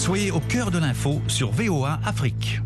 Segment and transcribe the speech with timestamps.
[0.00, 2.58] Soyez au cœur de l'info sur VOA Afrique.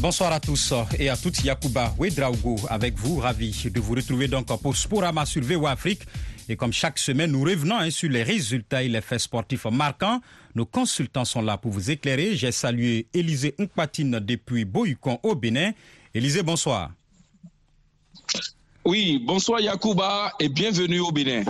[0.00, 1.44] Bonsoir à tous et à toutes.
[1.44, 6.02] Yakuba Ouedraogo avec vous, ravi de vous retrouver donc pour Sporama sur VOA Afrique.
[6.48, 10.20] Et comme chaque semaine, nous revenons hein, sur les résultats et les faits sportifs marquants.
[10.56, 12.34] Nos consultants sont là pour vous éclairer.
[12.34, 15.72] J'ai salué Élisée Nkpatine depuis Boyukon au Bénin.
[16.14, 16.92] Élisée, bonsoir.
[18.82, 21.42] Oui, bonsoir Yacouba et bienvenue au Bénin.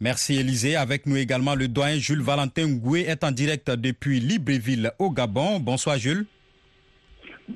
[0.00, 0.76] Merci Élisée.
[0.76, 5.60] Avec nous également le doyen Jules Valentin Ngoué est en direct depuis Libreville au Gabon.
[5.60, 6.24] Bonsoir Jules.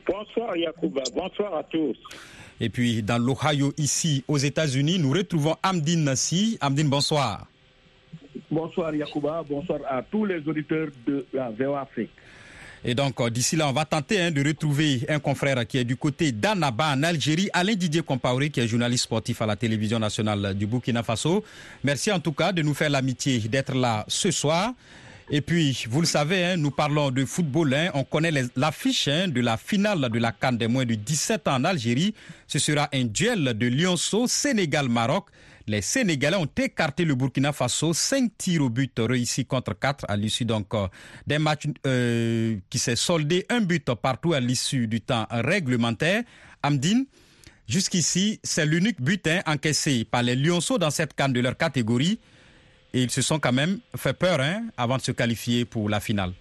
[0.06, 1.96] Bonsoir Yacouba, bonsoir à tous.
[2.60, 6.58] Et puis dans l'Ohio, ici aux États-Unis, nous retrouvons Amdine Nassi.
[6.60, 7.46] Amdine, bonsoir.
[8.50, 12.10] Bonsoir Yacouba, bonsoir à tous les auditeurs de la VOA Afrique.
[12.84, 15.84] Et donc, euh, d'ici là, on va tenter hein, de retrouver un confrère qui est
[15.84, 19.98] du côté d'Annaba en Algérie, Alain Didier Compaoré, qui est journaliste sportif à la télévision
[19.98, 21.44] nationale du Burkina Faso.
[21.84, 24.72] Merci en tout cas de nous faire l'amitié d'être là ce soir.
[25.30, 27.74] Et puis, vous le savez, hein, nous parlons de football.
[27.74, 31.56] Hein, on connaît l'affiche de la finale de la Cannes des moins de 17 ans
[31.56, 32.14] en Algérie.
[32.46, 35.26] Ce sera un duel de Lyonceau, Sénégal-Maroc.
[35.68, 40.16] Les Sénégalais ont écarté le Burkina Faso, 5 tirs au but réussis contre 4 à
[40.16, 40.86] l'issue euh,
[41.26, 46.22] d'un match euh, qui s'est soldé un but partout à l'issue du temps réglementaire.
[46.62, 47.04] Amdine,
[47.68, 52.18] jusqu'ici, c'est l'unique but encaissé par les Lyonceaux dans cette canne de leur catégorie.
[52.94, 56.00] Et ils se sont quand même fait peur hein, avant de se qualifier pour la
[56.00, 56.32] finale.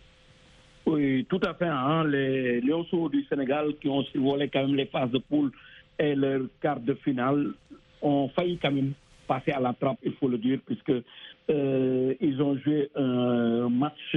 [0.85, 1.67] Oui, tout à fait.
[1.67, 2.05] Hein.
[2.05, 5.51] Les Lyonceaux du Sénégal qui ont survolé quand même les phases de poule
[5.99, 7.51] et leur quart de finale
[8.01, 8.93] ont failli quand même
[9.27, 10.91] passer à la trappe, il faut le dire, puisque
[11.49, 14.15] euh, ils ont joué un match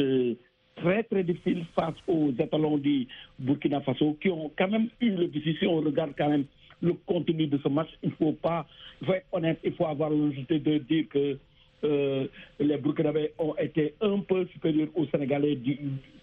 [0.77, 3.07] très très difficile face aux étalons du
[3.39, 5.59] Burkina Faso qui ont quand même eu le difficile.
[5.61, 6.45] Si on regarde quand même
[6.83, 8.67] le contenu de ce match, il faut pas,
[9.01, 11.39] il faut être honnête, il faut avoir l'honnêteté de dire que
[11.85, 12.27] euh,
[12.59, 15.59] les Burkinabés ont été un peu supérieurs aux Sénégalais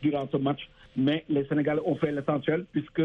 [0.02, 0.60] durant ce match,
[0.96, 3.02] mais les Sénégalais ont fait l'essentiel puisque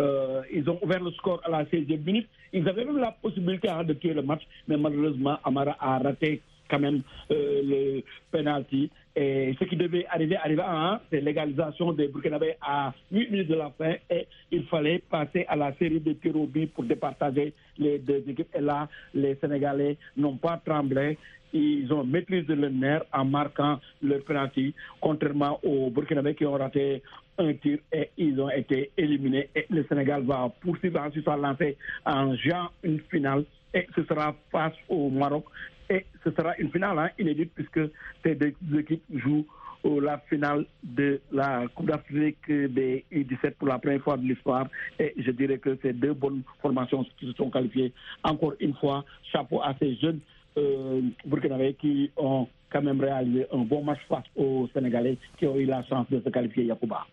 [0.00, 2.28] euh, ils ont ouvert le score à la 16e minute.
[2.52, 6.40] Ils avaient même la possibilité hein, de tuer le match, mais malheureusement, Amara a raté
[6.70, 8.90] quand même euh, le penalty.
[9.16, 13.56] Et ce qui devait arriver arriva à c'est l'égalisation des Burkinabés à 8 minutes de
[13.56, 17.52] la fin et il fallait passer à la série de tirs au but pour départager
[17.76, 18.54] les deux équipes.
[18.54, 21.18] Et là, les Sénégalais n'ont pas tremblé
[21.52, 27.02] ils ont maîtrisé le nerf en marquant leur penalty, contrairement aux Burkinabés qui ont raté
[27.38, 29.48] un tir et ils ont été éliminés.
[29.54, 33.44] Et le Sénégal va poursuivre ensuite sa lancée en juin une finale
[33.74, 35.44] et ce sera face au Maroc.
[35.90, 37.80] Et ce sera une finale hein, inédite puisque
[38.24, 39.44] ces deux équipes jouent
[39.84, 44.66] la finale de la Coupe d'Afrique des U17 pour la première fois de l'histoire.
[44.98, 47.92] Et je dirais que ces deux bonnes formations qui se sont qualifiées.
[48.22, 50.20] Encore une fois, chapeau à ces jeunes
[50.58, 55.56] euh, Burkinabés qui ont quand même réalisé un bon match face aux Sénégalais qui ont
[55.56, 57.06] eu la chance de se qualifier Yacouba.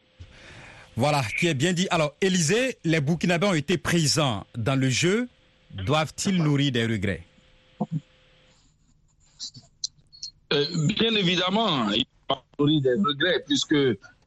[0.95, 1.87] Voilà, qui est bien dit.
[1.91, 5.27] Alors, Élisée, les Burkinabés ont été présents dans le jeu.
[5.71, 7.21] Doivent-ils nourrir des regrets?
[10.53, 10.65] Euh,
[10.95, 13.75] Bien évidemment, ils doivent nourrir des regrets puisque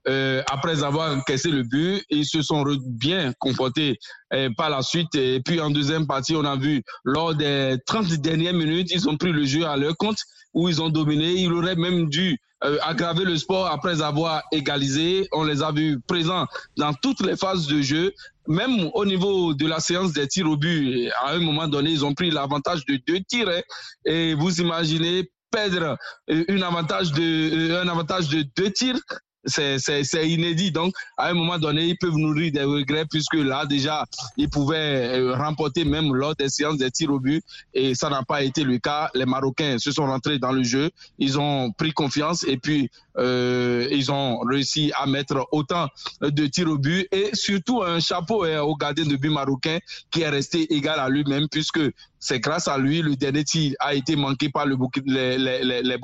[0.08, 3.98] euh, après avoir encaissé le but, ils se sont bien comportés
[4.32, 5.14] euh, par la suite.
[5.14, 9.16] Et puis en deuxième partie, on a vu lors des 30 dernières minutes, ils ont
[9.16, 10.18] pris le jeu à leur compte
[10.54, 11.32] où ils ont dominé.
[11.34, 15.28] Ils auraient même dû euh, aggraver le sport après avoir égalisé.
[15.32, 16.46] On les a vus présents
[16.76, 18.12] dans toutes les phases de jeu.
[18.48, 22.04] Même au niveau de la séance des tirs au but, à un moment donné, ils
[22.04, 23.48] ont pris l'avantage de deux tirs.
[23.48, 23.60] Hein.
[24.04, 25.96] Et vous imaginez perdre
[26.28, 28.98] un avantage de, un avantage de deux tirs
[29.44, 30.70] c'est inédit.
[30.70, 34.04] Donc, à un moment donné, ils peuvent nourrir des regrets puisque là, déjà,
[34.36, 37.42] ils pouvaient euh, remporter même lors des séances des tirs au but
[37.74, 39.10] et ça n'a pas été le cas.
[39.14, 43.88] Les Marocains se sont rentrés dans le jeu, ils ont pris confiance et puis euh,
[43.90, 45.88] ils ont réussi à mettre autant
[46.20, 49.78] de tirs au but et surtout un chapeau hein, au gardien de but marocain
[50.10, 51.80] qui est resté égal à lui-même puisque
[52.18, 54.76] c'est grâce à lui le dernier tir a été manqué par le
[55.06, 55.98] les, les.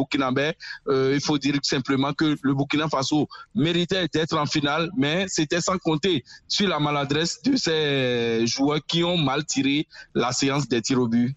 [0.89, 5.61] Euh, il faut dire simplement que le Burkina Faso méritait d'être en finale, mais c'était
[5.61, 10.81] sans compter sur la maladresse de ces joueurs qui ont mal tiré la séance des
[10.83, 11.37] tirs au but.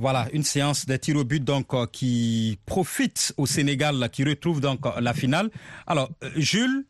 [0.00, 4.58] Voilà, une séance des tirs au but donc euh, qui profite au Sénégal, qui retrouve
[4.58, 5.50] donc euh, la finale.
[5.86, 6.86] Alors, Jules,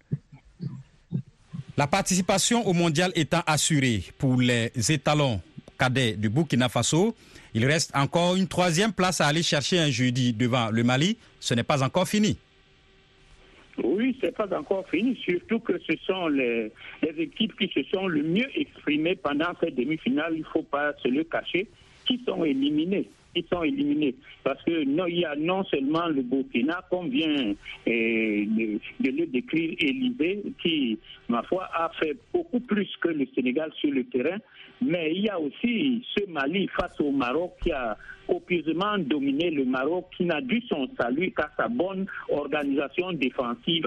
[1.77, 5.41] la participation au mondial étant assurée pour les étalons
[5.77, 7.17] cadets du Burkina Faso,
[7.53, 11.19] il reste encore une troisième place à aller chercher un jeudi devant le Mali.
[11.41, 12.39] Ce n'est pas encore fini.
[13.83, 16.71] Oui, c'est pas encore fini, surtout que ce sont les,
[17.03, 20.93] les, équipes qui se sont le mieux exprimées pendant cette demi-finale, il ne faut pas
[21.03, 21.67] se le cacher,
[22.11, 24.15] qui sont éliminées ils sont éliminés.
[24.43, 27.55] Parce que non, il y a non seulement le Burkina, comme vient
[27.87, 30.99] eh, de, le décrire Élysée, qui,
[31.29, 34.39] ma foi, a fait beaucoup plus que le Sénégal sur le terrain,
[34.83, 37.97] mais il y a aussi ce Mali face au Maroc qui a
[38.27, 43.87] copieusement dominé le Maroc, qui n'a dû son salut qu'à sa bonne organisation défensive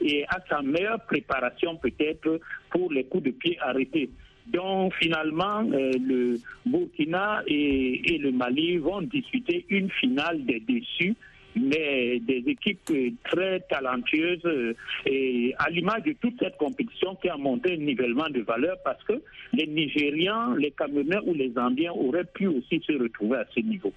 [0.00, 2.40] et à sa meilleure préparation peut-être
[2.70, 4.10] pour les coups de pied arrêtés.
[4.48, 11.14] Donc finalement, euh, le Burkina et, le Mali vont discuter une finale des déçus
[11.58, 12.92] mais des équipes
[13.24, 14.74] très talentueuses euh,
[15.06, 19.02] et à l'image de toute cette compétition qui a monté un nivellement de valeur parce
[19.04, 19.22] que
[19.54, 23.90] les Nigérians, les Camerounais ou les Zambiens auraient pu aussi se retrouver à ce niveau.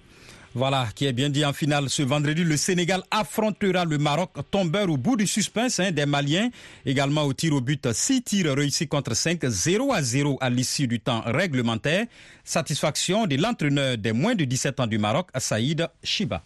[0.52, 1.88] Voilà, qui est bien dit en finale.
[1.88, 6.50] Ce vendredi, le Sénégal affrontera le Maroc, tombeur au bout du suspense hein, des Maliens.
[6.84, 10.88] Également au tir au but, 6 tirs réussis contre 5, 0 à 0 à l'issue
[10.88, 12.06] du temps réglementaire.
[12.42, 16.42] Satisfaction de l'entraîneur des moins de 17 ans du Maroc, Saïd Shiba.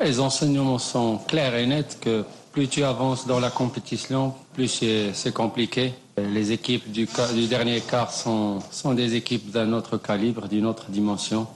[0.00, 4.82] Les enseignements sont clairs et nets que plus tu avances dans la compétition, plus
[5.12, 5.92] c'est compliqué.
[6.16, 10.88] Les équipes du, du dernier quart sont, sont des équipes d'un autre calibre, d'une autre
[10.90, 11.48] dimension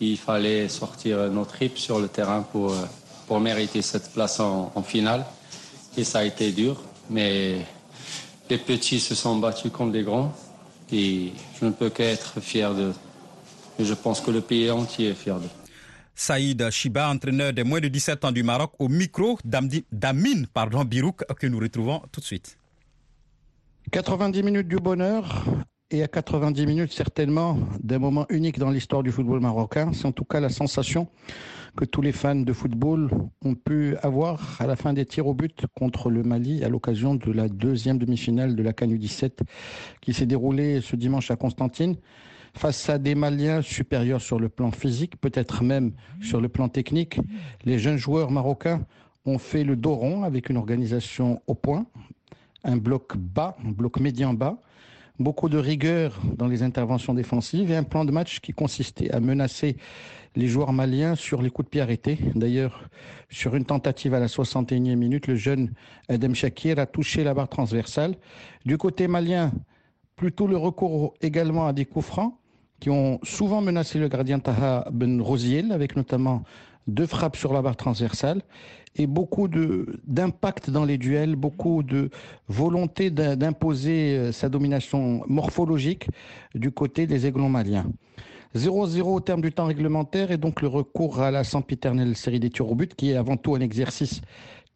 [0.00, 2.86] il fallait sortir nos tripes sur le terrain pour, euh,
[3.26, 5.24] pour mériter cette place en, finale.
[5.96, 6.80] Et ça a été dur,
[7.10, 7.66] mais
[8.48, 10.32] les petits se sont battus comme des grands.
[10.92, 12.94] Et je ne peux qu'être fier d'eux.
[13.78, 15.50] Et je pense que le pays entier est fier d'eux.
[16.14, 21.24] Saïd Chiba, entraîneur des moins de 17 ans du Maroc, au micro d'Amin pardon, Birouk,
[21.38, 22.56] que nous retrouvons tout de suite.
[23.92, 25.44] 90 minutes du bonheur
[25.90, 29.92] et à 90 minutes certainement d'un moment unique dans l'histoire du football marocain.
[29.94, 31.08] C'est en tout cas la sensation
[31.76, 33.10] que tous les fans de football
[33.42, 37.14] ont pu avoir à la fin des tirs au but contre le Mali à l'occasion
[37.14, 39.40] de la deuxième demi-finale de la CANU 17
[40.02, 41.96] qui s'est déroulée ce dimanche à Constantine
[42.54, 47.20] face à des Maliens supérieurs sur le plan physique, peut-être même sur le plan technique.
[47.64, 48.84] Les jeunes joueurs marocains
[49.24, 51.86] ont fait le dos rond avec une organisation au point,
[52.64, 54.58] un bloc bas, un bloc médian bas,
[55.18, 59.20] beaucoup de rigueur dans les interventions défensives et un plan de match qui consistait à
[59.20, 59.76] menacer
[60.36, 62.18] les joueurs maliens sur les coups de pied arrêtés.
[62.34, 62.88] D'ailleurs,
[63.28, 65.72] sur une tentative à la 61e minute, le jeune
[66.08, 68.14] Adem Shakir a touché la barre transversale.
[68.64, 69.52] Du côté malien,
[70.14, 72.34] plutôt le recours également à des coups francs
[72.78, 76.44] qui ont souvent menacé le gardien Taha Ben Rosiel, avec notamment
[76.86, 78.42] deux frappes sur la barre transversale
[78.96, 82.10] et beaucoup d'impact dans les duels, beaucoup de
[82.48, 86.08] volonté d'imposer euh, sa domination morphologique
[86.54, 87.86] du côté des aiglons maliens.
[88.56, 92.50] 0-0 au terme du temps réglementaire et donc le recours à la sempiternelle série des
[92.50, 94.22] tirs au but qui est avant tout un exercice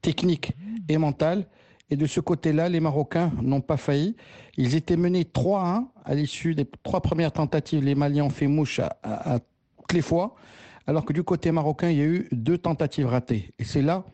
[0.02, 0.52] technique
[0.88, 1.46] et mental.
[1.90, 4.16] Et de ce côté-là, les Marocains n'ont pas failli.
[4.56, 7.82] Ils étaient menés 3-1 à l'issue des trois premières tentatives.
[7.82, 10.34] Les Maliens ont fait mouche à, à toutes les fois
[10.86, 13.50] alors que du côté marocain, il y a eu deux tentatives ratées.
[13.58, 14.04] Et c'est là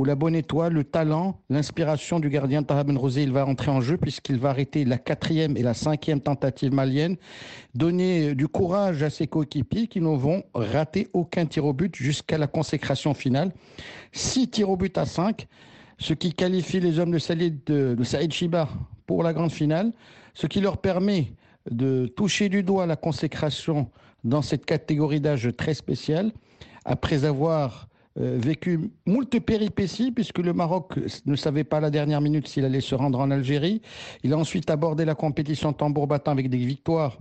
[0.00, 3.70] où la bonne étoile, le talent, l'inspiration du gardien Taha Ben Rosé, il va entrer
[3.70, 7.16] en jeu puisqu'il va arrêter la quatrième et la cinquième tentative malienne,
[7.74, 12.38] donner du courage à ses coéquipiers qui ne vont rater aucun tir au but jusqu'à
[12.38, 13.52] la consécration finale.
[14.12, 15.48] Six tirs au but à cinq,
[15.98, 18.70] ce qui qualifie les hommes de Saïd, de, de Saïd Chiba
[19.06, 19.92] pour la grande finale,
[20.32, 21.34] ce qui leur permet
[21.70, 23.90] de toucher du doigt la consécration
[24.24, 26.32] dans cette catégorie d'âge très spéciale,
[26.84, 30.94] après avoir euh, vécu moult péripéties, puisque le Maroc
[31.26, 33.82] ne savait pas à la dernière minute s'il allait se rendre en Algérie.
[34.24, 37.18] Il a ensuite abordé la compétition tambour battant avec des victoires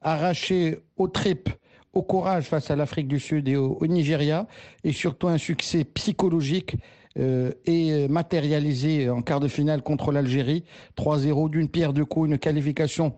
[0.00, 1.48] arrachées aux tripes,
[1.92, 4.48] au courage face à l'Afrique du Sud et au, Nigeria,
[4.82, 6.74] et surtout un succès psychologique
[7.18, 10.64] euh, et matérialisé en quart de finale contre l'Algérie.
[10.96, 13.14] 3-0 d'une pierre de coups, une qualification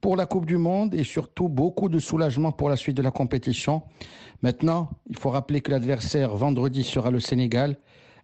[0.00, 3.10] pour la Coupe du Monde et surtout beaucoup de soulagement pour la suite de la
[3.10, 3.82] compétition.
[4.42, 7.76] Maintenant, il faut rappeler que l'adversaire vendredi sera le Sénégal,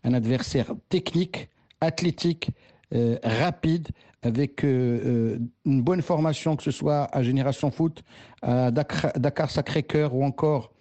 [0.05, 1.49] un adversaire technique,
[1.81, 2.51] athlétique,
[2.95, 3.89] euh, rapide,
[4.23, 8.03] avec euh, euh, une bonne formation, que ce soit à Génération Foot,
[8.43, 10.73] à Dakar, Sacré-Cœur ou encore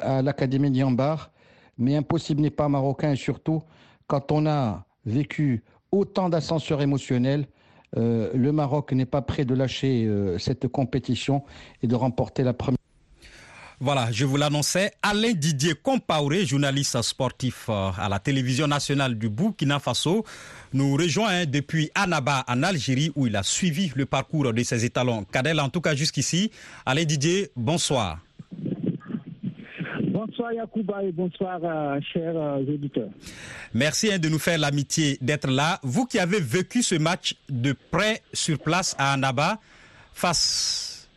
[0.00, 1.32] à l'Académie Niambar.
[1.78, 3.62] Mais impossible n'est pas marocain et surtout
[4.06, 7.46] quand on a vécu autant d'ascenseurs émotionnels,
[7.96, 11.42] euh, le Maroc n'est pas prêt de lâcher euh, cette compétition
[11.82, 12.78] et de remporter la première.
[13.80, 19.28] Voilà, je vous l'annonçais, Alain Didier Compaoré, journaliste sportif euh, à la télévision nationale du
[19.28, 20.24] Burkina Faso,
[20.72, 25.24] nous rejoint depuis Annaba en Algérie où il a suivi le parcours de ses étalons.
[25.24, 26.50] Cadel, en tout cas jusqu'ici.
[26.86, 28.20] Alain Didier, bonsoir.
[30.26, 33.10] Bonsoir Yacouba et bonsoir euh, chers euh, auditeurs.
[33.74, 35.78] Merci hein, de nous faire l'amitié d'être là.
[35.82, 39.58] Vous qui avez vécu ce match de près sur place à Annaba
[40.14, 41.08] face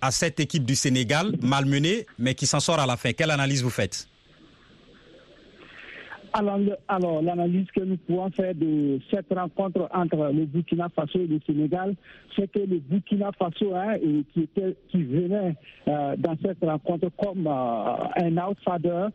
[0.00, 3.12] à cette équipe du Sénégal, malmenée, mais qui s'en sort à la fin.
[3.12, 4.08] Quelle analyse vous faites?
[6.34, 11.38] Alors, l'analyse que nous pouvons faire de cette rencontre entre le Burkina Faso et le
[11.46, 11.94] Sénégal,
[12.34, 13.96] c'est que le Burkina Faso, hein,
[14.32, 15.54] qui, venait
[15.86, 19.06] euh, dans cette rencontre comme euh, un outsider,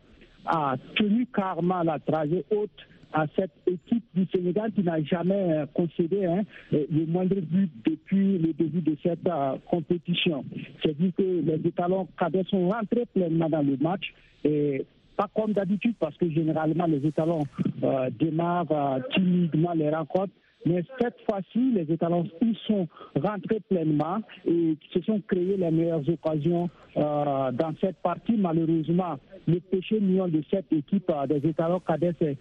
[0.46, 2.70] a tenu carrément la trajet haute
[3.12, 8.38] à cette équipe du Sénégal qui n'a jamais euh, concédé hein, le moindre but depuis
[8.38, 9.28] le début de cette
[9.68, 10.42] compétition.
[10.82, 14.86] C'est-à-dire que les étalons cadets sont rentrés pleinement dans le match et
[15.20, 17.42] pas comme d'habitude, parce que généralement les étalons
[17.84, 20.32] euh, démarrent euh, timidement les rencontres.
[20.64, 26.06] Mais cette fois-ci, les étalons, ils sont rentrés pleinement et se sont créés les meilleures
[26.08, 28.36] occasions euh, dans cette partie.
[28.38, 32.36] Malheureusement, le péché mignon de cette équipe des étalons cadets, c'est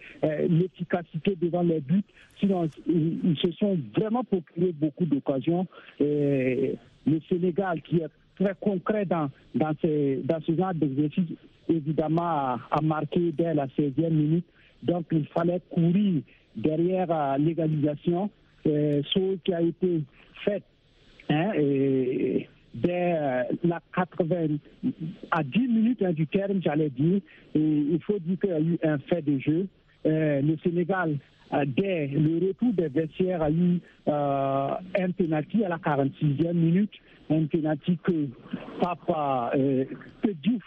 [0.50, 2.04] l'efficacité devant les buts.
[2.40, 5.66] Sinon, ils, se sont vraiment procurés beaucoup d'occasions.
[6.00, 6.76] Le
[7.30, 8.10] Sénégal, qui est
[8.40, 11.30] très concret dans, dans, ces, dans ce genre d'exercice,
[11.68, 14.46] évidemment, a, marqué dès la 16e minute.
[14.84, 16.22] Donc, il fallait courir
[16.56, 18.30] derrière euh, l'égalisation,
[18.66, 20.02] euh, ce qui a été
[20.46, 20.64] fait
[21.30, 21.52] hein,
[22.74, 24.58] dès euh, la 80,
[25.32, 27.22] à 10 minutes hein, du terme, j'allais dire.
[27.56, 29.68] Et il faut dire qu'il y a eu un fait de jeu.
[30.06, 31.18] le Sénégal
[31.66, 36.92] dès le retour des vestiaires, a eu un penalty à la 46e minute,
[37.30, 38.28] un penalty que
[38.82, 40.64] Papa, que Diouf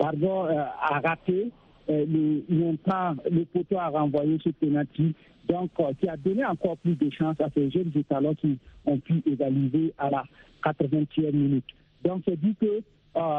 [0.00, 1.50] pardon, euh, a raté.
[1.88, 5.14] Euh, le, le poteau a renvoyé ce penalty,
[5.48, 8.98] donc euh, qui a donné encore plus de chance à ces jeunes étalons qui ont
[8.98, 10.24] pu égaliser à la
[10.64, 11.64] 80e minute.
[12.04, 12.80] Donc c'est dit que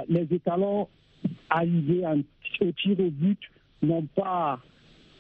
[0.09, 0.87] les étalons
[1.49, 2.03] arrivés
[2.59, 3.39] au tir au but
[3.81, 4.59] n'ont pas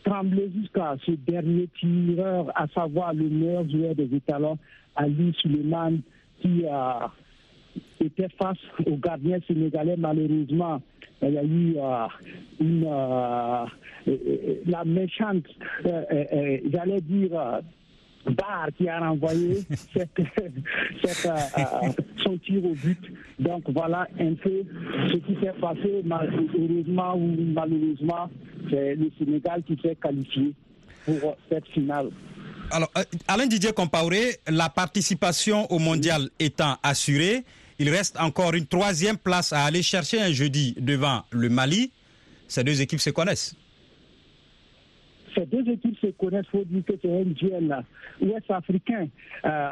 [0.03, 4.57] tremblé jusqu'à ce dernier tireur, à savoir le meilleur joueur des étalons,
[4.95, 5.99] Ali Suleiman,
[6.41, 7.11] qui a
[7.99, 9.95] était face au gardien sénégalais.
[9.97, 10.81] Malheureusement,
[11.21, 12.07] il y a eu euh,
[12.61, 13.65] euh,
[14.07, 15.45] euh, la méchante,
[15.85, 17.61] j'allais dire,
[18.29, 19.63] barre qui a renvoyé
[22.23, 22.99] son tir au but.
[23.39, 24.63] Donc voilà un peu
[25.09, 26.03] ce qui s'est passé.
[26.05, 28.29] Heureusement ou malheureusement,
[28.69, 30.53] c'est le Sénégal qui s'est qualifié
[31.05, 32.09] pour cette finale.
[32.71, 32.91] Alors,
[33.27, 37.43] Alain Didier Compaoré, la participation au mondial étant assurée,
[37.79, 41.91] il reste encore une troisième place à aller chercher un jeudi devant le Mali.
[42.47, 43.55] Ces deux équipes se connaissent.
[45.35, 47.83] Ces deux équipes se connaissent, il faut dire que c'est un duel
[48.21, 49.07] ouest-africain.
[49.45, 49.69] Euh,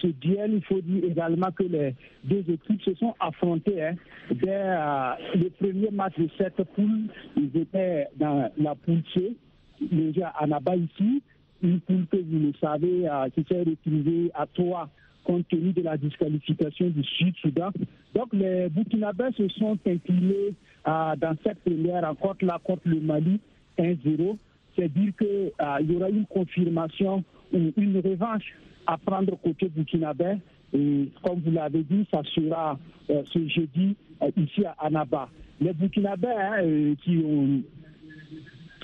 [0.00, 1.94] ce duel, il faut dire également que les
[2.24, 3.82] deux équipes se sont affrontées.
[3.82, 3.94] Hein.
[4.30, 9.36] Dès euh, le premier match de cette poule, ils étaient dans la poule C,
[9.80, 11.22] déjà à Naba ici,
[11.62, 14.88] une poule que vous le savez, euh, qui s'est retrouvée à trois
[15.24, 17.70] compte tenu de la disqualification du Sud-Soudan.
[18.14, 20.54] Donc les Burkinabés se sont inclinés
[20.86, 23.40] euh, dans cette première rencontre-là contre le Mali
[23.78, 24.36] 1-0.
[24.76, 25.26] C'est dire qu'il
[25.60, 28.54] euh, y aura une confirmation ou une revanche
[28.86, 30.36] à prendre côté burkinabé.
[30.72, 32.78] Et comme vous l'avez dit, ça sera
[33.10, 33.96] euh, ce jeudi
[34.36, 35.28] ici à Annaba.
[35.60, 37.62] Les Burkinabés hein, qui ont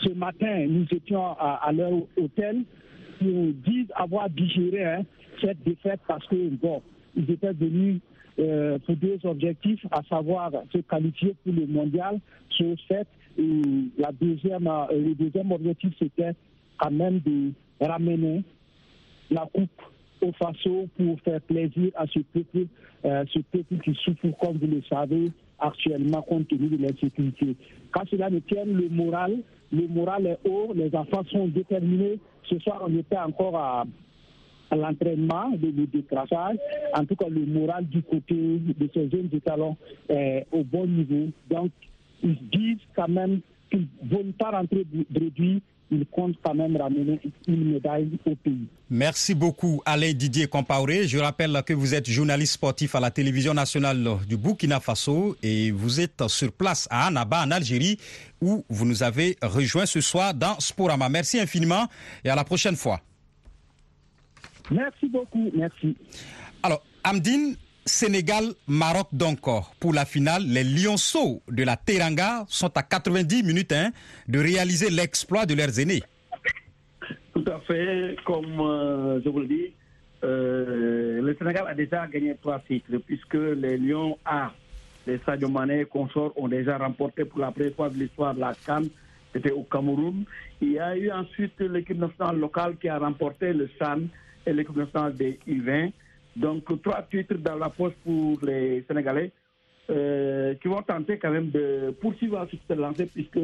[0.02, 2.62] ce matin, nous étions à, leur hôtel,
[3.18, 5.02] qui disent avoir digéré hein,
[5.40, 6.82] cette défaite parce que, bon,
[7.16, 8.00] ils étaient venus
[8.38, 12.18] euh, pour deux objectifs, à savoir se qualifier pour le mondial,
[12.56, 13.08] chose faite.
[13.38, 16.32] La deuxième, euh, le deuxième objectif, c'était
[16.78, 18.42] quand même de ramener
[19.30, 19.82] la coupe
[20.20, 22.66] au Faso pour faire plaisir à ce peuple,
[23.04, 27.56] euh, ce peuple qui souffre, comme vous le savez, actuellement compte tenu de l'insécurité.
[27.92, 29.38] Quand cela ne tient, le moral,
[29.72, 32.18] le moral est haut, les enfants sont déterminés.
[32.44, 33.84] Ce soir, on était encore à
[34.76, 36.56] l'entraînement, le, décrassage.
[36.94, 39.76] En tout cas, le moral du côté de ces jeunes étalons
[40.08, 41.28] est au bon niveau.
[41.48, 41.70] Donc,
[42.22, 47.20] ils disent quand même qu'ils ne vont pas rentrer réduit ils comptent quand même ramener
[47.48, 48.68] une médaille au pays.
[48.88, 51.06] Merci beaucoup Alain Didier Compaoré.
[51.08, 55.70] Je rappelle que vous êtes journaliste sportif à la télévision nationale du Burkina Faso et
[55.70, 57.98] vous êtes sur place à Annaba en Algérie
[58.40, 61.08] où vous nous avez rejoint ce soir dans Sporama.
[61.08, 61.86] Merci infiniment
[62.24, 63.00] et à la prochaine fois.
[64.70, 65.96] Merci beaucoup, merci.
[66.62, 67.56] Alors, Amdine,
[67.90, 69.40] Sénégal, Maroc donc
[69.80, 70.42] pour la finale.
[70.46, 73.90] Les Lionceaux de la Teranga sont à 90 minutes hein,
[74.28, 76.02] de réaliser l'exploit de leurs aînés.
[77.34, 79.72] Tout à fait, comme euh, je vous le dis,
[80.24, 84.52] euh, le Sénégal a déjà gagné trois cycles puisque les Lions A
[85.06, 88.54] les Sadio Mané et consorts ont déjà remporté pour la première fois de l'histoire la
[88.66, 88.88] Cannes.
[89.32, 90.24] C'était au Cameroun.
[90.60, 94.02] Il y a eu ensuite l'équipe nationale locale qui a remporté le SAN
[94.46, 95.92] et l'équipe nationale des U20.
[96.36, 99.32] Donc trois titres dans la poche pour les Sénégalais
[99.90, 103.38] euh, qui vont tenter quand même de poursuivre sur cette lancée puisque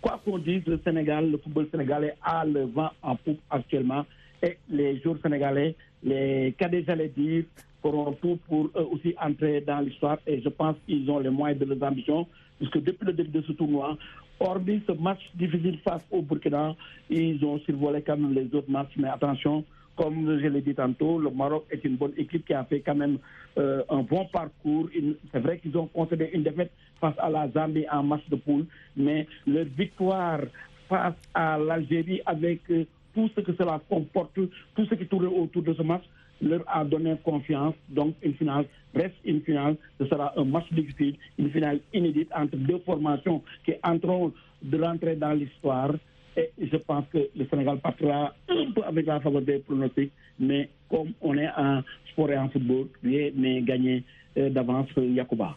[0.00, 4.04] quoi qu'on dise, le Sénégal, le football sénégalais a le vent en poupe actuellement
[4.42, 7.44] et les joueurs sénégalais, les cadets, j'allais dire,
[7.80, 11.60] feront tout pour eux aussi entrer dans l'histoire et je pense qu'ils ont les moyens
[11.60, 12.26] de leurs ambitions
[12.58, 13.96] puisque depuis le début de ce tournoi,
[14.40, 16.74] hormis ce match difficile face au Burkina,
[17.08, 19.64] ils ont survolé quand même les autres matchs, mais attention,
[19.96, 22.94] comme je l'ai dit tantôt, le Maroc est une bonne équipe qui a fait quand
[22.94, 23.18] même
[23.58, 24.88] euh, un bon parcours.
[25.32, 28.66] C'est vrai qu'ils ont concédé une défaite face à la Zambie en match de poule,
[28.96, 30.40] mais leur victoire
[30.88, 32.84] face à l'Algérie avec euh,
[33.14, 36.02] tout ce que cela comporte, tout ce qui tourne autour de ce match,
[36.40, 37.74] leur a donné confiance.
[37.88, 39.76] Donc, une finale reste une finale.
[39.98, 44.32] Ce sera un match difficile, une finale inédite entre deux formations qui entreront
[44.62, 45.92] de l'entrée dans l'histoire.
[46.36, 50.68] Et je pense que le Sénégal partira un peu avec la faveur des pronostics, mais
[50.90, 54.02] comme on est en sport et en football, rien n'est gagné
[54.36, 55.56] euh, d'avance Yacouba.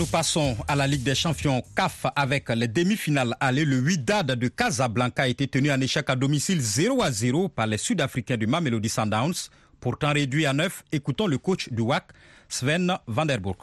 [0.00, 3.66] Nous passons à la Ligue des champions CAF avec les demi-finales allées.
[3.66, 7.50] Le 8 Dad de Casablanca a été tenu en échec à domicile 0 à 0
[7.50, 9.50] par les Sud-Africains du Mamelody Sundowns.
[9.78, 12.04] Pourtant réduit à 9, écoutons le coach du WAC,
[12.48, 13.58] Sven Vanderburg.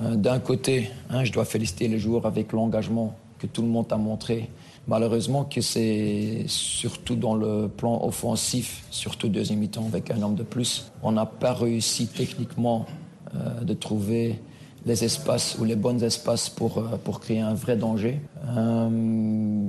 [0.00, 3.92] Euh, d'un côté, hein, je dois féliciter les joueurs avec l'engagement que tout le monde
[3.92, 4.50] a montré.
[4.86, 10.44] Malheureusement que c'est surtout dans le plan offensif, surtout deuxième mi-temps avec un homme de
[10.44, 10.92] plus.
[11.02, 12.86] On n'a pas réussi techniquement
[13.34, 14.38] euh, de trouver
[14.84, 18.20] les espaces ou les bons espaces pour, euh, pour créer un vrai danger.
[18.56, 19.68] Euh,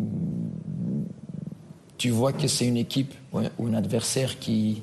[1.98, 4.82] tu vois que c'est une équipe ou un adversaire qui,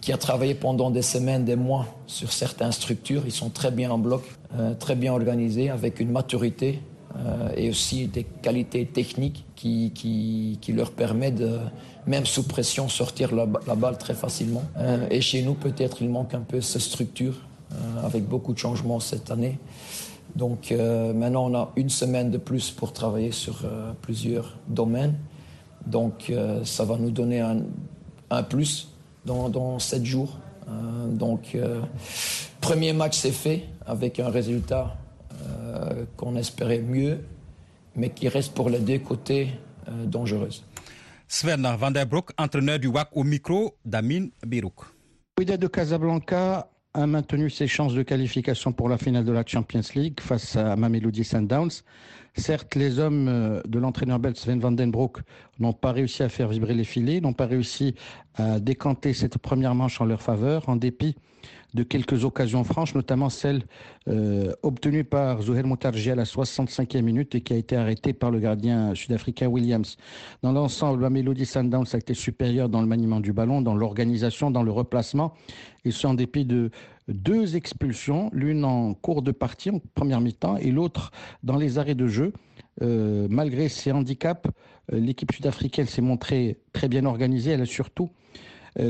[0.00, 3.22] qui a travaillé pendant des semaines, des mois sur certaines structures.
[3.24, 4.22] Ils sont très bien en bloc,
[4.54, 6.80] euh, très bien organisés, avec une maturité
[7.56, 11.60] et aussi des qualités techniques qui, qui, qui, leur permettent de,
[12.06, 14.62] même sous pression, sortir la, balle très facilement.
[15.10, 17.36] et chez nous, peut-être, il manque un peu cette structure
[18.04, 19.58] avec beaucoup de changements cette année.
[20.34, 25.14] Donc euh, maintenant, on a une semaine de plus pour travailler sur euh, plusieurs domaines.
[25.86, 26.32] Donc
[26.64, 27.58] ça va nous donner un,
[28.30, 28.88] un plus
[29.24, 30.36] dans, dans sept jours.
[31.08, 31.56] donc
[32.60, 34.96] premier match c'est fait avec un résultat
[36.16, 37.20] qu'on espérait mieux,
[37.94, 39.50] mais qui reste pour les deux côtés
[40.06, 40.64] dangereuse.
[41.28, 44.84] Sven Van der Broek, entraîneur du WAC au micro d'Amin Birouk.
[45.38, 50.18] de Casablanca a maintenu ses chances de qualification pour la finale de la Champions League
[50.20, 51.82] face à Mamelody Sundowns.
[52.34, 55.18] Certes, les hommes euh, de l'entraîneur belge Sven van den Broek
[55.58, 57.94] n'ont pas réussi à faire vibrer les filets, n'ont pas réussi
[58.34, 61.16] à décanter cette première manche en leur faveur, en dépit
[61.74, 63.64] de quelques occasions franches, notamment celle
[64.08, 68.30] euh, obtenue par Zouhel Moutarji à la 65e minute et qui a été arrêtée par
[68.30, 69.96] le gardien sud-africain Williams.
[70.42, 74.50] Dans l'ensemble, la Melody Sundowns a été supérieure dans le maniement du ballon, dans l'organisation,
[74.50, 75.34] dans le replacement,
[75.84, 76.70] et ce en dépit de
[77.08, 81.94] deux expulsions, l'une en cours de partie, en première mi-temps, et l'autre dans les arrêts
[81.94, 82.32] de jeu.
[82.82, 84.50] Euh, malgré ses handicaps,
[84.92, 87.52] euh, l'équipe sud-africaine s'est montrée très bien organisée.
[87.52, 88.10] Elle a surtout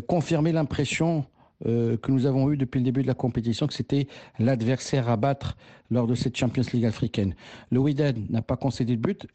[0.09, 1.25] confirmé l'impression
[1.65, 5.17] euh, que nous avons eu depuis le début de la compétition, que c'était l'adversaire à
[5.17, 5.57] battre
[5.91, 7.35] lors de cette Champions League africaine.
[7.71, 9.27] Le Wydad n'a pas concédé de but.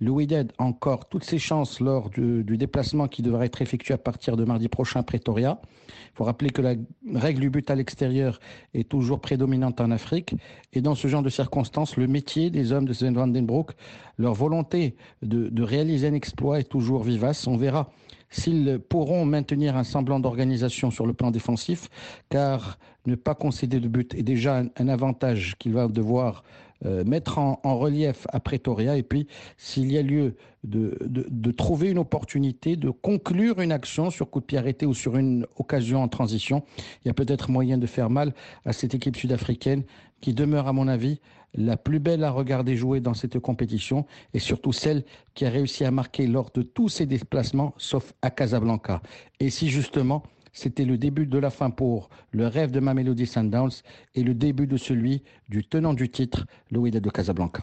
[0.00, 3.98] Le Wydad a encore toutes ses chances lors du, déplacement qui devrait être effectué à
[3.98, 5.60] partir de mardi prochain à Pretoria.
[5.88, 6.74] Il faut rappeler que la
[7.14, 8.38] règle du but à l'extérieur
[8.74, 10.34] est toujours prédominante en Afrique.
[10.72, 13.72] Et dans ce genre de circonstances, le métier des hommes de Sven van den Broek,
[14.18, 17.46] leur volonté de réaliser un exploit est toujours vivace.
[17.46, 17.90] On verra
[18.34, 21.88] s'ils pourront maintenir un semblant d'organisation sur le plan défensif,
[22.28, 26.42] car ne pas concéder de but est déjà un, avantage qu'il va devoir
[26.84, 28.96] euh, mettre en, relief à Pretoria.
[28.96, 34.10] Et puis, s'il y a lieu de, de, trouver une opportunité, de conclure une action
[34.10, 36.64] sur coup de pied arrêté ou sur une occasion en transition,
[37.04, 39.84] il y a peut-être moyen de faire mal à cette équipe sud-africaine
[40.20, 41.20] qui demeure, à mon avis,
[41.54, 45.84] la plus belle à regarder jouer dans cette compétition et surtout celle qui a réussi
[45.84, 49.02] à marquer lors de tous ses déplacements, sauf à Casablanca.
[49.40, 50.22] Et si justement
[50.54, 53.72] c'était le début de la fin pour le rêve de Mamelody Sundowns
[54.14, 57.62] et le début de celui du tenant du titre, le Wydad de Casablanca.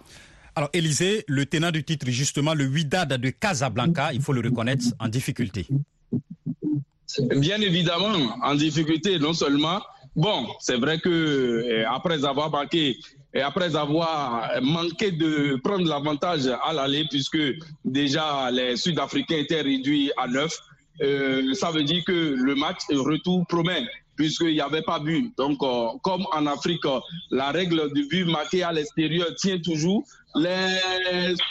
[0.55, 4.85] Alors, Élisée, le tenant du titre, justement, le Wydad de Casablanca, il faut le reconnaître,
[4.99, 5.65] en difficulté.
[7.37, 9.81] Bien évidemment, en difficulté, non seulement.
[10.13, 12.97] Bon, c'est vrai que euh, après avoir marqué
[13.33, 17.39] et après avoir manqué de prendre l'avantage à l'aller, puisque
[17.85, 20.51] déjà les Sud-Africains étaient réduits à 9,
[21.01, 23.85] euh, ça veut dire que le match retour promet
[24.17, 25.33] puisqu'il n'y avait pas but.
[25.37, 26.83] Donc, euh, comme en Afrique,
[27.31, 30.03] la règle du but marqué à l'extérieur tient toujours,
[30.35, 30.77] les,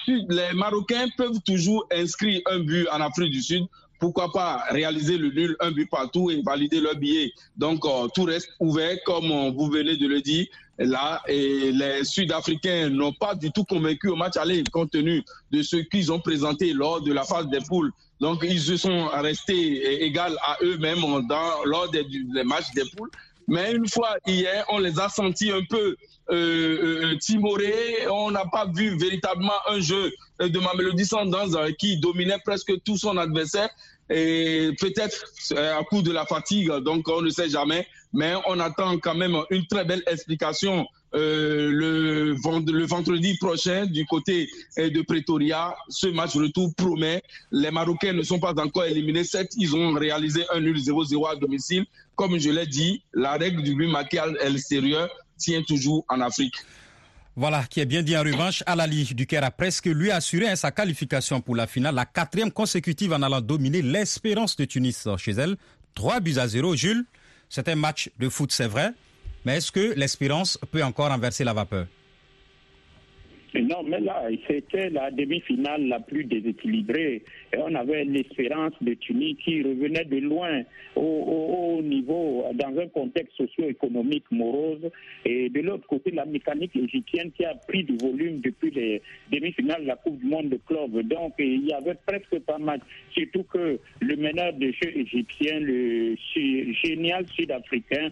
[0.07, 3.67] les Marocains peuvent toujours inscrire un but en Afrique du Sud
[3.99, 7.33] pourquoi pas réaliser le nul, un but partout et valider leur billet.
[7.57, 10.47] Donc euh, tout reste ouvert, comme vous venez de le dire.
[10.81, 15.77] Là, les Sud-Africains n'ont pas du tout convaincu au match aller, compte tenu de ce
[15.77, 17.93] qu'ils ont présenté lors de la phase des poules.
[18.19, 21.01] Donc ils se sont restés égaux à eux-mêmes
[21.67, 22.05] lors des,
[22.45, 23.11] matchs des poules.
[23.47, 25.97] Mais une fois hier, on les a sentis un peu
[26.31, 28.07] euh, euh, timorés.
[28.11, 33.19] On n'a pas vu véritablement un jeu de Mamelody Sundowns qui dominait presque tout son
[33.19, 33.69] adversaire.
[34.11, 35.25] Et peut-être
[35.57, 37.87] à coup de la fatigue, donc on ne sait jamais.
[38.13, 42.35] Mais on attend quand même une très belle explication euh, le,
[42.87, 45.75] vendredi prochain du côté de Pretoria.
[45.89, 47.23] Ce match retour promet.
[47.51, 49.25] Les Marocains ne sont pas encore éliminés.
[49.25, 51.85] Certes, ils ont réalisé un nul 0-0 à domicile.
[52.15, 54.27] Comme je l'ai dit, la règle du but marqué à
[55.39, 56.55] tient toujours en Afrique.
[57.41, 61.41] Voilà, qui est bien dit en revanche, Alali Duquer a presque lui assuré sa qualification
[61.41, 65.57] pour la finale, la quatrième consécutive en allant dominer l'espérance de Tunis chez elle.
[65.95, 66.77] 3 buts à 0.
[66.77, 67.07] Jules,
[67.49, 68.91] c'est un match de foot, c'est vrai,
[69.47, 71.87] mais est-ce que l'espérance peut encore renverser la vapeur?
[73.55, 77.23] Non, mais là, c'était la demi-finale la plus déséquilibrée.
[77.53, 80.63] Et on avait l'espérance de Tunis qui revenait de loin
[80.95, 84.89] au, au, niveau, dans un contexte socio-économique morose.
[85.25, 89.83] Et de l'autre côté, la mécanique égyptienne qui a pris du volume depuis les demi-finales
[89.83, 91.01] de la Coupe du Monde de club.
[91.09, 92.81] Donc, il y avait presque pas mal.
[93.13, 96.15] Surtout que le meneur de jeu égyptien, le
[96.85, 98.11] génial sud-africain,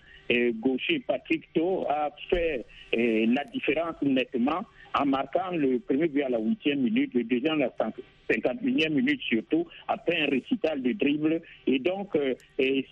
[0.60, 4.64] gaucher Patrick To, a fait la différence nettement
[4.98, 7.92] en marquant le premier but à la huitième minute, le deuxième à la
[8.30, 11.40] 51e minute surtout, après un récital de dribble.
[11.66, 12.34] Et donc, euh,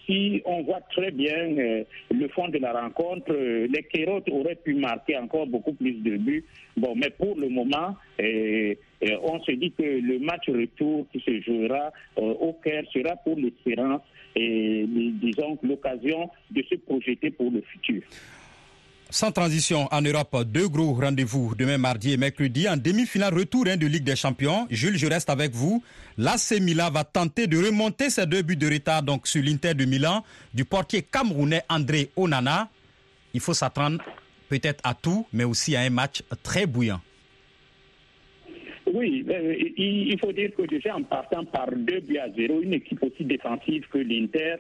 [0.07, 4.57] si on voit très bien euh, le fond de la rencontre, euh, les Kérotes auraient
[4.57, 6.45] pu marquer encore beaucoup plus de buts.
[6.77, 11.92] Bon, mais pour le moment, on se dit que le match retour qui se jouera
[12.16, 14.03] au Caire sera pour l'espérance
[14.35, 18.03] et disons l'occasion de se projeter pour le futur.
[19.11, 23.77] Sans transition en Europe, deux gros rendez-vous demain mardi et mercredi en demi-finale retour hein,
[23.77, 24.66] de Ligue des Champions.
[24.69, 25.83] Jules, je reste avec vous.
[26.19, 29.85] L'AC Milan va tenter de remonter ses deux buts de retard donc sur l'Inter de
[29.85, 32.69] Milan du portier camerounais André Onana.
[33.33, 34.03] Il faut s'attendre
[34.49, 37.01] peut-être à tout, mais aussi à un match très bouillant.
[38.96, 42.72] Oui, euh, il faut dire que déjà en partant par deux buts à zéro, une
[42.72, 44.54] équipe aussi défensive que l'Inter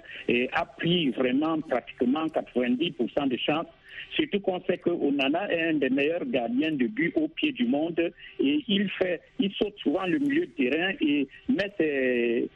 [0.52, 3.66] a pris vraiment pratiquement 90% de chances.
[4.14, 7.64] Surtout qu'on sait que Onana est un des meilleurs gardiens de but au pied du
[7.64, 12.50] monde et il fait, il saute souvent le milieu de terrain et met ses,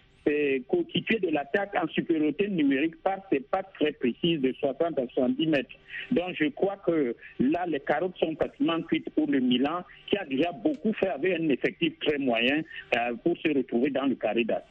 [0.69, 5.47] constitué de l'attaque en supériorité numérique par ses pattes très précises de 60 à 70
[5.47, 5.71] mètres.
[6.13, 10.25] Donc je crois que là, les carottes sont pratiquement cuites pour le Milan, qui a
[10.25, 12.63] déjà beaucoup fait avec un effectif très moyen
[12.97, 14.63] euh, pour se retrouver dans le carré d'as.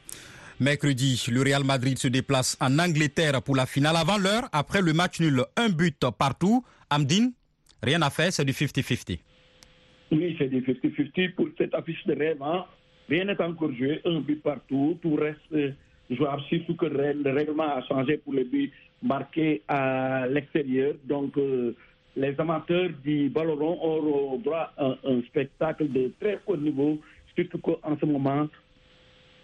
[0.60, 4.48] Mercredi, le Real Madrid se déplace en Angleterre pour la finale avant l'heure.
[4.52, 6.62] Après le match nul, un but partout.
[6.90, 7.32] Amdine,
[7.82, 9.20] rien à faire, c'est du 50-50.
[10.12, 12.42] Oui, c'est du 50-50 pour cette affiche de rêve.
[12.42, 12.66] Hein.
[13.10, 14.96] Rien n'est encore joué, un but partout.
[15.02, 15.72] Tout reste euh,
[16.08, 18.70] jouable, surtout que le règlement a changé pour les buts
[19.02, 20.94] marqués à l'extérieur.
[21.04, 21.74] Donc, euh,
[22.16, 26.98] les amateurs du ballon auront droit à un, spectacle de très haut niveau,
[27.34, 28.48] surtout qu'en ce moment,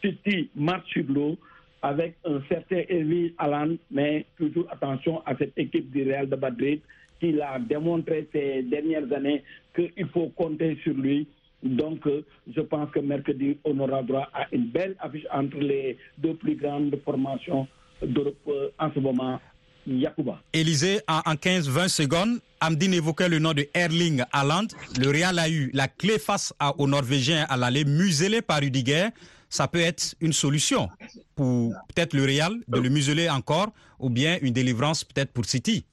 [0.02, 1.36] City marche sur l'eau
[1.82, 6.80] avec un certain Elvis Alan, mais toujours attention à cette équipe du Real de Madrid
[7.18, 9.42] qui a démontré ces dernières années
[9.74, 11.26] qu'il faut compter sur lui.
[11.66, 12.24] Donc, euh,
[12.54, 16.56] je pense que mercredi, on aura droit à une belle affiche entre les deux plus
[16.56, 17.66] grandes formations
[18.02, 19.40] d'Europe euh, en ce moment.
[19.88, 20.40] Yacouba.
[20.52, 24.66] Élysée, en, 15-20 secondes, Amdine évoquait le nom de Erling Haaland.
[24.98, 29.10] Le Real a eu la clé face aux Norvégiens à l'aller, muselé par Rudiger
[29.48, 30.88] ça peut être une solution
[31.34, 35.84] pour peut-être le Real de le museler encore ou bien une délivrance peut-être pour City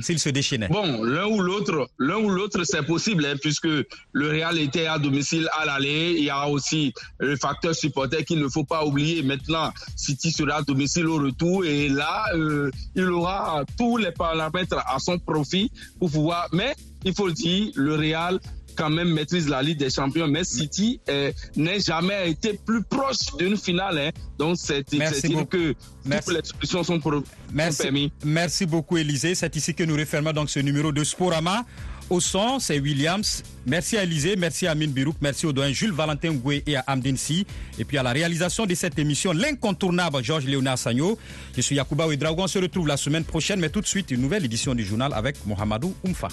[0.00, 0.68] s'il se déchaînait.
[0.68, 4.98] Bon, l'un ou l'autre, l'un ou l'autre, c'est possible, hein, puisque le Real était à
[4.98, 6.14] domicile à l'aller.
[6.18, 9.22] Il y a aussi le facteur supporter qu'il ne faut pas oublier.
[9.22, 14.78] Maintenant, City sera à domicile au retour et là, euh, il aura tous les paramètres
[14.78, 16.48] à son profit pour pouvoir.
[16.52, 18.38] Mais il faut le dire, le Real
[18.76, 23.36] quand même maîtrise la Ligue des Champions, mais City euh, n'a jamais été plus proche
[23.38, 23.98] d'une finale.
[23.98, 24.10] Hein.
[24.38, 28.10] Donc, c'est dire que toutes les solutions sont, pour, Merci.
[28.24, 29.34] Merci beaucoup, Élisée.
[29.34, 31.64] C'est ici que nous refermons donc ce numéro de Sporama.
[32.10, 33.42] Au son, c'est Williams.
[33.64, 36.84] Merci à Élisée, merci à Amine Birouk, merci au doyen Jules Valentin Goué et à
[36.86, 37.46] Amdine Si.
[37.78, 41.18] Et puis à la réalisation de cette émission, l'incontournable Georges Léonard Sagno.
[41.56, 42.42] Je suis Yacouba Ouedraogo.
[42.42, 45.12] On se retrouve la semaine prochaine, mais tout de suite, une nouvelle édition du journal
[45.14, 46.28] avec Mohamedou Oumfa.